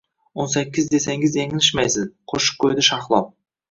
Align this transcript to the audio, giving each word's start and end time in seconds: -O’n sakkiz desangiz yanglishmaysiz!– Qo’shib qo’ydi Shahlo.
-O’n 0.35 0.47
sakkiz 0.53 0.89
desangiz 0.95 1.39
yanglishmaysiz!– 1.41 2.11
Qo’shib 2.35 2.63
qo’ydi 2.67 2.91
Shahlo. 2.93 3.27